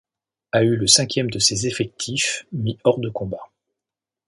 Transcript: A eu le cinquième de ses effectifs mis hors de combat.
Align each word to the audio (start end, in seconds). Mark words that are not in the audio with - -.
A 0.51 0.63
eu 0.63 0.77
le 0.77 0.87
cinquième 0.87 1.29
de 1.29 1.37
ses 1.37 1.67
effectifs 1.67 2.47
mis 2.51 2.79
hors 2.85 2.97
de 2.97 3.07
combat. 3.11 3.51